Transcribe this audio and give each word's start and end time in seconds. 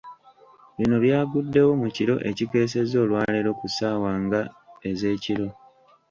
Bino 0.77 0.95
byaguddewo 1.03 1.71
mu 1.81 1.87
kiro 1.95 2.15
ekikeesezza 2.29 2.95
olwaleero 3.03 3.49
ku 3.59 3.65
ssaawa 3.69 4.11
nga 4.23 4.41
ez’ekiro. 4.89 5.47